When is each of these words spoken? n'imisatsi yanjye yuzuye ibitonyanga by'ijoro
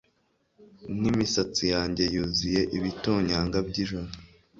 n'imisatsi 0.99 1.63
yanjye 1.73 2.03
yuzuye 2.15 2.61
ibitonyanga 2.77 3.57
by'ijoro 3.67 4.09